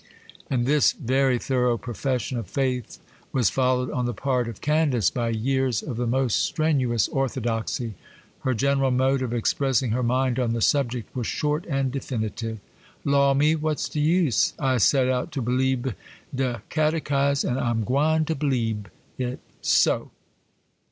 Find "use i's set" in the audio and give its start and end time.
14.01-15.07